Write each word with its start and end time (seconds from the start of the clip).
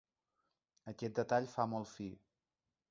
Aquest 0.93 1.21
detall 1.21 1.51
fa 1.55 1.69
molt 1.77 1.95
fi. 1.95 2.13